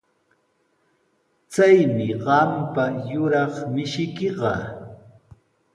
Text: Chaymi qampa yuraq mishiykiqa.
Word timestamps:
Chaymi 1.51 2.09
qampa 2.23 2.83
yuraq 3.09 3.53
mishiykiqa. 3.73 4.53